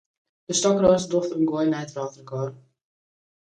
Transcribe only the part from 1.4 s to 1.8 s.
goai